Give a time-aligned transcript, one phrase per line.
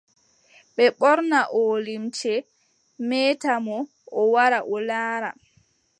[0.75, 2.33] Ɓe ɓorna oo limce,
[3.07, 3.77] meeta mo,
[4.19, 5.29] o wara o laara.